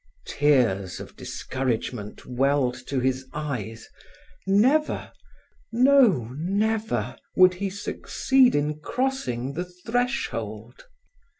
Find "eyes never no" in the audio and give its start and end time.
3.33-6.23